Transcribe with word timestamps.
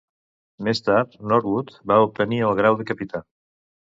Més 0.67 0.79
tard 0.85 1.13
Norwood 1.33 1.69
va 1.93 1.99
obtenir 2.07 2.39
el 2.47 2.57
grau 2.61 2.79
de 2.79 2.87
capità. 2.93 3.25